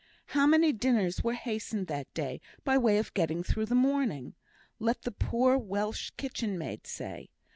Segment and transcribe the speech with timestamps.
[0.29, 4.33] How many dinners were hastened that day, by way of getting through the morning,
[4.79, 7.29] let the poor Welsh kitchen maid say!